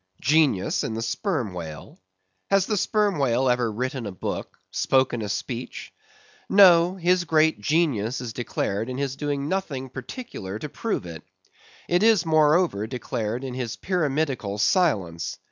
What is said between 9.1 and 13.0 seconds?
doing nothing particular to prove it. It is moreover